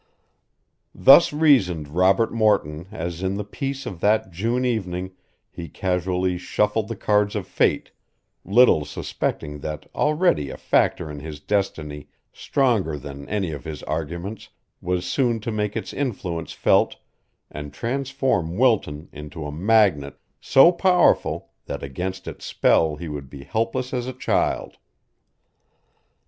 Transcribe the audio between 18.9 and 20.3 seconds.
into a magnet